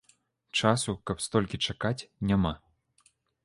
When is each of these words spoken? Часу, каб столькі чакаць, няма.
Часу, 0.61 0.95
каб 1.11 1.21
столькі 1.27 1.61
чакаць, 1.69 2.07
няма. 2.33 2.53